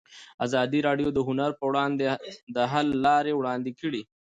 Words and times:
ازادي 0.45 0.79
راډیو 0.87 1.09
د 1.13 1.19
هنر 1.27 1.51
پر 1.59 1.65
وړاندې 1.69 2.05
د 2.55 2.57
حل 2.71 2.87
لارې 3.05 3.31
وړاندې 3.35 3.71
کړي. 3.79 4.01